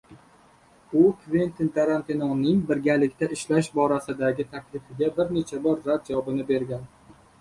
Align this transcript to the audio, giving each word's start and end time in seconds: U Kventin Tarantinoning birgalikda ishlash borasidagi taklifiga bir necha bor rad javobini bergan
U 1.01 1.01
Kventin 1.25 1.67
Tarantinoning 1.75 2.63
birgalikda 2.71 3.29
ishlash 3.37 3.71
borasidagi 3.77 4.47
taklifiga 4.55 5.13
bir 5.21 5.33
necha 5.37 5.61
bor 5.69 5.83
rad 5.91 6.11
javobini 6.13 6.49
bergan 6.53 6.91